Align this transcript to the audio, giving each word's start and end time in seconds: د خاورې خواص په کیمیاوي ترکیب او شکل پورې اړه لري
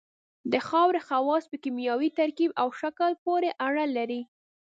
د 0.51 0.53
خاورې 0.67 1.01
خواص 1.07 1.43
په 1.51 1.57
کیمیاوي 1.63 2.09
ترکیب 2.19 2.51
او 2.61 2.67
شکل 2.81 3.11
پورې 3.25 3.49
اړه 3.67 3.85
لري 3.97 4.21